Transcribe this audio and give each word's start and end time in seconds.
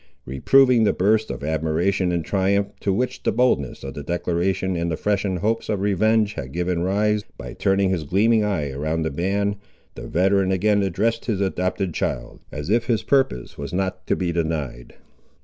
Reproving 0.25 0.83
the 0.83 0.93
burst 0.93 1.29
of 1.29 1.43
admiration 1.43 2.11
and 2.11 2.25
triumph, 2.25 2.69
to 2.79 2.91
which 2.91 3.21
the 3.21 3.31
boldness 3.31 3.83
of 3.83 3.93
the 3.93 4.01
declaration, 4.01 4.75
and 4.75 4.89
the 4.91 4.97
freshened 4.97 5.37
hopes 5.37 5.69
of 5.69 5.79
revenge 5.81 6.33
had 6.33 6.51
given 6.53 6.81
rise, 6.81 7.23
by 7.37 7.53
turning 7.53 7.91
his 7.91 8.03
gleaming 8.03 8.43
eye 8.43 8.71
around 8.71 9.03
the 9.03 9.11
band, 9.11 9.57
the 9.93 10.07
veteran 10.07 10.51
again 10.51 10.81
addressed 10.81 11.25
his 11.25 11.39
adopted 11.39 11.93
child, 11.93 12.39
as 12.51 12.71
if 12.71 12.87
his 12.87 13.03
purpose 13.03 13.59
was 13.59 13.73
not 13.73 14.07
to 14.07 14.15
be 14.15 14.31
denied. 14.31 14.95